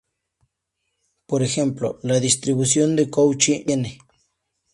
[1.27, 3.99] Por ejemplo, la distribución de Cauchy no lo tiene.